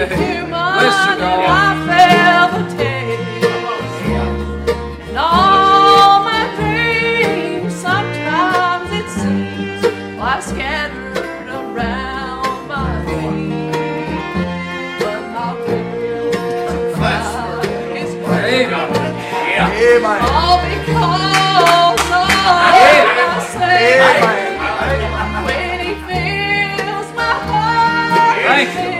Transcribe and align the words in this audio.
Thank 0.00 0.18
you. 0.18 0.40
And 5.10 5.18
all 5.18 6.24
my 6.24 6.44
dreams, 6.56 7.74
sometimes 7.74 8.90
it 8.92 9.08
seems, 9.10 9.82
scattered 10.40 11.48
around 11.48 12.68
my 12.68 13.04
feet. 13.04 13.72
But 15.00 15.22
my 15.32 15.54
all 20.22 20.58
because 20.62 22.10
of. 22.10 22.30
When 25.44 25.78
he 25.80 25.92
fills 26.08 27.08
my 27.16 27.34
heart. 27.48 28.99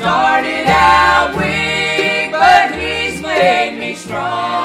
started 0.00 0.64
out 0.66 1.36
weak, 1.36 2.32
but 2.32 2.72
he's 2.74 3.20
made 3.20 3.78
me 3.78 3.94
strong. 3.94 4.59